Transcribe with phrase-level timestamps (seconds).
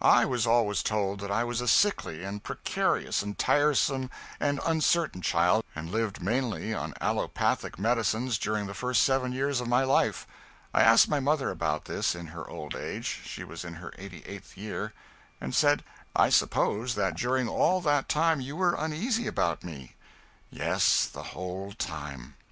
[0.00, 4.08] I was always told that I was a sickly and precarious and tiresome
[4.38, 9.66] and uncertain child, and lived mainly on allopathic medicines during the first seven years of
[9.66, 10.28] my life.
[10.72, 14.56] I asked my mother about this, in her old age she was in her 88th
[14.56, 14.92] year
[15.40, 15.82] and said:
[16.14, 19.96] "I suppose that during all that time you were uneasy about me?"
[20.50, 22.36] "Yes, the whole time."